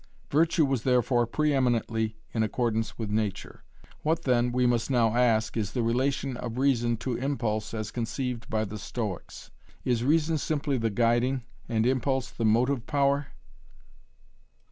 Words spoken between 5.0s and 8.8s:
ask is the relation of reason to impulse as conceived by the